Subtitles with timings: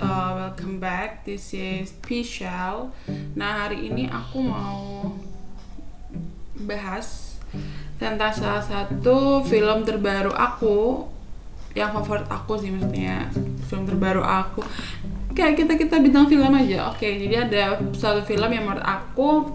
[0.00, 1.24] uh, welcome back.
[1.24, 2.92] This is Pichelle.
[3.36, 5.12] Nah hari ini aku mau
[6.56, 7.40] bahas
[7.96, 11.08] tentang salah satu film terbaru aku
[11.76, 13.28] yang favorit aku sih maksudnya
[13.68, 14.64] film terbaru aku
[15.36, 19.52] kayak kita kita bintang film aja oke jadi ada satu film yang menurut aku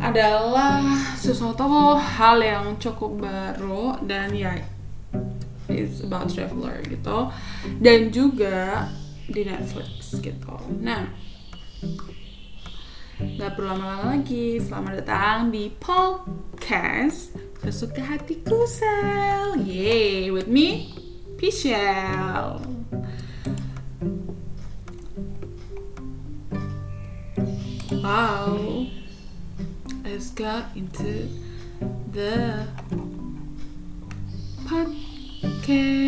[0.00, 0.84] adalah
[1.16, 4.75] sesuatu hal yang cukup baru dan ya
[5.68, 7.30] it's about traveler gitu.
[7.82, 8.90] Dan juga
[9.26, 10.56] di Netflix gitu.
[10.82, 11.10] Nah
[13.16, 14.60] nggak perlu lama-lama lagi.
[14.60, 17.32] Selamat datang di podcast
[17.64, 19.56] sesuka hatiku sel.
[19.64, 20.92] Yay with me
[21.40, 22.60] Pichelle.
[28.06, 28.86] Wow.
[30.04, 31.28] Let's go into
[32.12, 32.64] the
[35.66, 36.06] podcast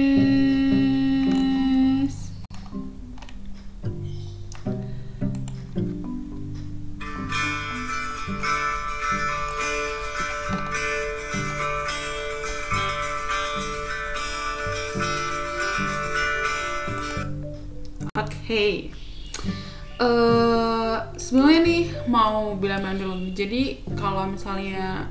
[18.14, 18.91] Oke.
[19.98, 23.34] Eh sebelumnya nih mau bilang-bilang dulu.
[23.34, 25.11] Jadi kalau misalnya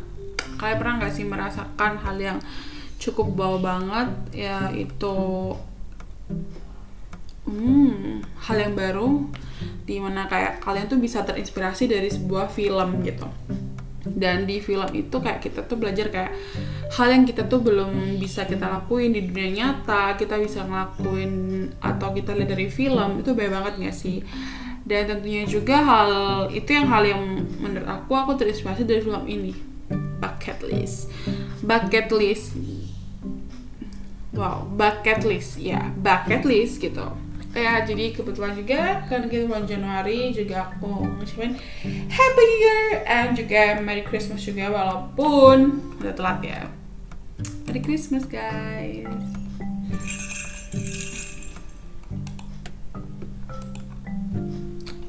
[0.56, 2.40] kalian pernah nggak sih merasakan hal yang
[2.98, 5.16] cukup bau banget ya itu
[7.48, 9.26] hmm, hal yang baru
[9.88, 13.26] di mana kayak kalian tuh bisa terinspirasi dari sebuah film gitu.
[14.08, 16.32] Dan di film itu kayak kita tuh belajar kayak
[16.96, 22.16] hal yang kita tuh belum bisa kita lakuin di dunia nyata kita bisa ngelakuin atau
[22.16, 24.24] kita lihat dari film itu banyak banget gak sih?
[24.88, 26.12] Dan tentunya juga hal
[26.56, 27.22] itu yang hal yang
[27.60, 29.52] menurut aku aku terinspirasi dari film ini.
[30.24, 31.12] Bucket list.
[31.60, 32.56] Bucket list
[34.38, 37.10] wow bucket list ya bucket list gitu.
[37.58, 41.58] Ya jadi kebetulan juga kan kita bulan Januari juga aku ngucapin
[42.06, 46.62] Happy New Year and juga Merry Christmas juga walaupun udah telat ya.
[47.66, 49.10] Merry Christmas guys.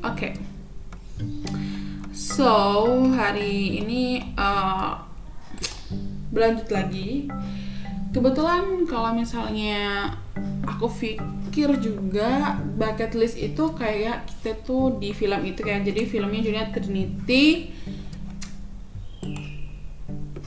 [0.00, 0.40] Oke.
[2.16, 5.04] So hari ini uh,
[6.32, 7.28] berlanjut lagi
[8.12, 10.12] kebetulan kalau misalnya
[10.64, 16.40] aku pikir juga bucket list itu kayak kita tuh di film itu kayak jadi filmnya
[16.44, 17.44] judulnya Trinity.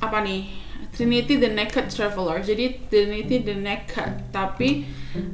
[0.02, 0.50] Apa nih?
[0.92, 2.44] Trinity the Naked Traveler.
[2.44, 4.84] Jadi Trinity the Naked tapi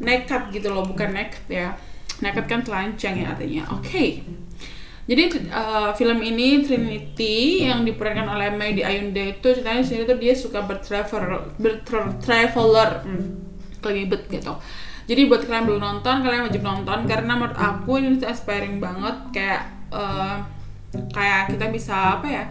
[0.01, 1.77] nekat gitu loh bukan naked ya.
[2.21, 3.63] Naked kan telanjang ya artinya.
[3.73, 4.25] Oke
[5.07, 5.23] jadi
[5.55, 10.35] uh, film ini Trinity yang diperankan oleh Maggie Ayunda itu ceritanya di sini tuh dia
[10.35, 13.27] suka bertraveler bertraveler hmm,
[13.79, 14.51] kelibet gitu.
[15.07, 19.15] Jadi buat kalian belum nonton kalian wajib nonton karena menurut aku ini tuh inspiring banget
[19.31, 19.63] kayak
[19.95, 20.43] uh,
[21.15, 22.43] kayak kita bisa apa ya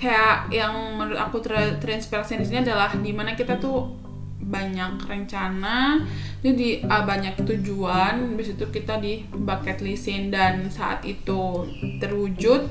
[0.00, 2.00] kayak yang menurut aku ter di
[2.48, 4.07] sini adalah di mana kita tuh
[4.38, 6.06] banyak rencana
[6.40, 11.66] jadi uh, banyak tujuan habis itu kita di bucket listin dan saat itu
[11.98, 12.70] terwujud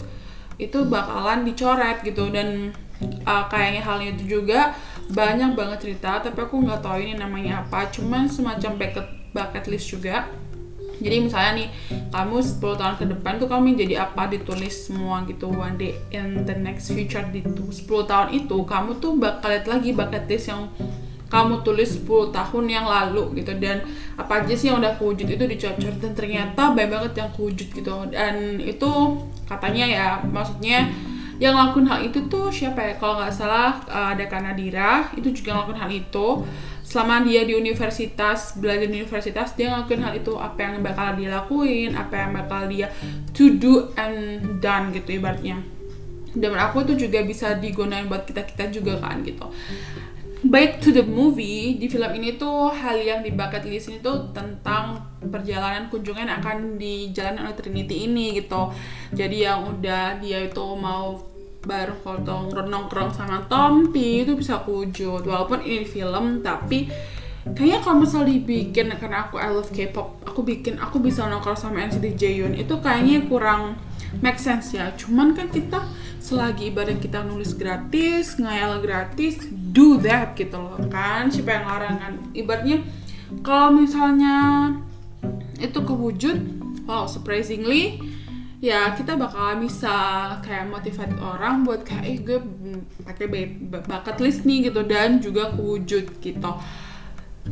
[0.58, 2.74] itu bakalan dicoret gitu dan
[3.28, 4.74] uh, kayaknya hal itu juga
[5.14, 9.08] banyak banget cerita tapi aku nggak tahu ini namanya apa cuman semacam bucket
[9.38, 10.26] bucket list juga.
[10.98, 11.70] Jadi misalnya nih
[12.10, 16.42] kamu 10 tahun ke depan tuh kamu jadi apa ditulis semua gitu one day in
[16.42, 20.66] the next future di 10 tahun itu kamu tuh bakal lihat lagi bucket list yang
[21.28, 23.84] kamu tulis 10 tahun yang lalu gitu dan
[24.16, 25.94] apa aja sih yang udah kewujud itu dicocor.
[26.00, 27.96] Dan ternyata banyak banget yang kewujud gitu.
[28.08, 28.92] Dan itu
[29.44, 30.88] katanya ya maksudnya
[31.38, 32.94] yang ngelakuin hal itu tuh siapa ya?
[32.98, 36.28] Kalau nggak salah ada Kanadira itu juga ngelakuin hal itu.
[36.88, 40.32] Selama dia di universitas belajar di universitas dia ngelakuin hal itu.
[40.40, 42.88] Apa yang bakal dia lakuin apa yang bakal dia
[43.36, 45.60] to do and done gitu ibaratnya.
[46.38, 49.50] Dan aku itu juga bisa digunakan buat kita kita juga kan gitu
[50.46, 54.30] back to the movie di film ini tuh hal yang di bucket list ini tuh
[54.38, 58.70] tentang perjalanan kunjungan akan dijalankan oleh Trinity ini gitu.
[59.18, 61.18] Jadi yang udah dia itu mau
[61.66, 66.88] baru foto nongkrong sama Tompi itu bisa wujud walaupun ini film tapi
[67.44, 71.84] kayaknya kalau misal dibikin karena aku I love K-pop aku bikin aku bisa nongkrong sama
[71.90, 73.76] NCT Jaehyun itu kayaknya kurang
[74.24, 74.96] make sense ya.
[74.96, 75.84] Cuman kan kita
[76.24, 79.40] selagi ibadah kita nulis gratis ngayal gratis
[79.78, 81.30] do that gitu loh kan?
[81.30, 82.14] Siapa yang larang kan?
[82.34, 82.82] Ibaratnya
[83.46, 84.36] kalau misalnya
[85.62, 86.38] itu kewujud
[86.90, 88.02] wow surprisingly
[88.58, 89.94] ya kita bakal bisa
[90.42, 92.42] kayak motivate orang buat kayak eh gue
[93.06, 93.28] pakai
[93.70, 96.52] bakat list nih gitu dan juga kewujud gitu.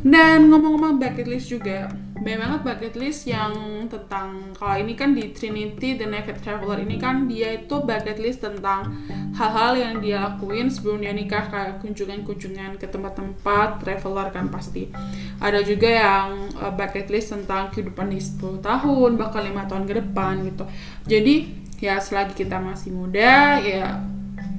[0.02, 1.88] Dan ngomong-ngomong bucket list juga
[2.26, 3.54] banyak banget bucket list yang
[3.86, 8.42] tentang kalau ini kan di Trinity The Naked Traveler ini kan dia itu bucket list
[8.42, 8.98] tentang
[9.38, 14.90] hal-hal yang dia lakuin sebelum dia nikah kayak kunjungan-kunjungan ke tempat-tempat traveler kan pasti.
[15.38, 19.94] Ada juga yang uh, bucket list tentang kehidupan di 10 tahun bahkan lima tahun ke
[20.02, 20.66] depan gitu.
[21.06, 24.02] Jadi ya selagi kita masih muda ya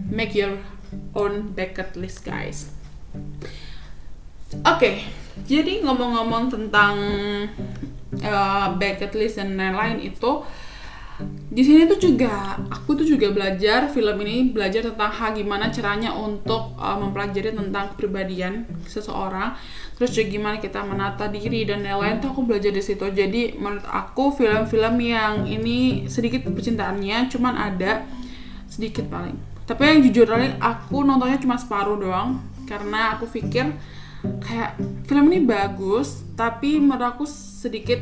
[0.08, 0.56] make your
[1.20, 2.72] own bucket list guys
[4.64, 5.04] okay,
[5.44, 6.96] jadi ngomong-ngomong tentang
[8.24, 10.44] uh, bucket list dan lain-lain itu
[11.50, 16.14] di sini tuh juga aku tuh juga belajar film ini belajar tentang ha, gimana caranya
[16.14, 19.58] untuk uh, mempelajari tentang kepribadian seseorang
[19.98, 23.02] terus juga gimana kita menata diri dan lain-lain tuh aku belajar di situ.
[23.10, 28.06] Jadi menurut aku film-film yang ini sedikit percintaannya cuman ada
[28.70, 29.34] sedikit paling.
[29.66, 30.30] Tapi yang jujur
[30.62, 33.74] aku nontonnya cuma separuh doang karena aku pikir
[34.44, 38.00] kayak film ini bagus tapi menurut aku sedikit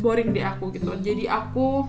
[0.00, 0.92] boring di aku gitu.
[0.98, 1.86] Jadi aku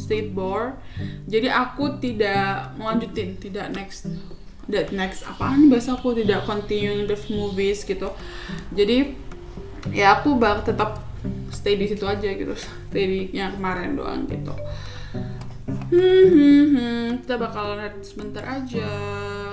[0.00, 0.80] stay bore
[1.28, 4.08] jadi aku tidak melanjutin tidak next
[4.72, 6.16] that next apaan bahasa aku?
[6.16, 8.08] Tidak continue the movies gitu.
[8.72, 9.12] Jadi
[9.92, 10.90] ya aku bakal tetap
[11.52, 12.56] stay di situ aja gitu.
[12.56, 14.56] Stay di yang kemarin doang gitu.
[15.94, 17.06] Hmm, hmm, hmm.
[17.22, 18.88] kita bakal lihat sebentar aja.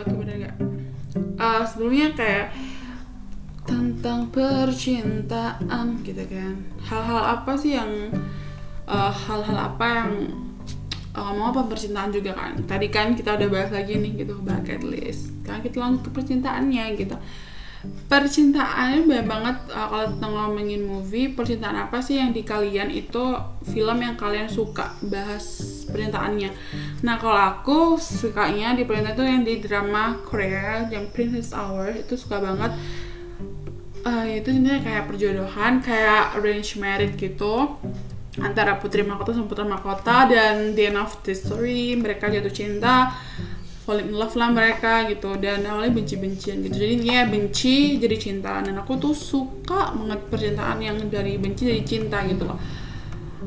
[0.07, 0.55] Gimana gak
[1.41, 2.55] uh, sebelumnya kayak
[3.71, 6.59] tentang percintaan gitu kan.
[6.83, 8.11] Hal-hal apa sih yang
[8.83, 10.11] eh, hal-hal uh, apa yang
[11.15, 12.59] uh, mau apa percintaan juga kan?
[12.67, 15.31] Tadi kan kita udah bahas lagi nih gitu bucket list.
[15.47, 17.15] Kan kita lanjut ke percintaannya gitu.
[17.81, 23.33] Percintaannya banyak banget uh, kalau tentang ngomongin movie percintaan apa sih yang di kalian itu
[23.65, 26.51] film yang kalian suka bahas percintaannya?
[27.01, 32.13] Nah kalau aku sukanya di percintaan itu yang di drama Korea yang Princess Hour itu
[32.13, 32.75] suka banget
[34.05, 37.77] uh, itu sebenarnya kayak perjodohan kayak arrange marriage gitu
[38.39, 43.11] antara Putri Mahkota sama Putra Mahkota dan the end of the story mereka jatuh cinta
[43.81, 46.75] falling in love lah mereka gitu dan awalnya benci-bencian gitu.
[46.77, 48.61] Jadi dia benci jadi cinta.
[48.61, 52.61] Dan aku tuh suka banget percintaan yang dari benci jadi cinta gitu loh.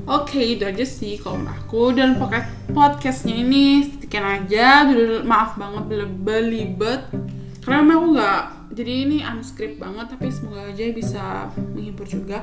[0.05, 1.95] Oke, okay, itu aja sih kalau aku.
[1.95, 4.85] Dan pakai podcastnya ini sekian aja.
[5.23, 7.09] Maaf banget belibet
[7.65, 8.43] karena aku nggak
[8.75, 11.25] jadi ini unscript banget tapi semoga aja bisa
[11.73, 12.43] menghibur juga.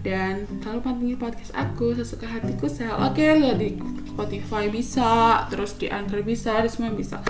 [0.00, 2.96] Dan selalu pantengin podcast aku sesuka hatiku sel.
[2.96, 3.76] Oke okay, lihat di
[4.08, 7.20] Spotify bisa terus di Anchor bisa di semua bisa.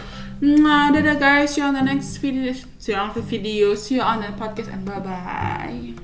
[0.41, 3.97] Nah dadah guys see you on the next video see you on the video see
[3.97, 6.00] you on the podcast and bye bye